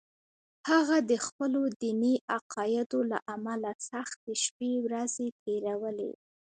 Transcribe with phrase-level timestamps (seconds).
[0.69, 6.11] هغه د خپلو دیني عقایدو له امله سختې شپې ورځې تېرولې